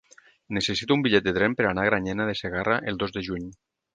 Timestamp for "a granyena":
1.87-2.27